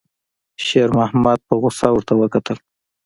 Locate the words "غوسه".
1.61-1.87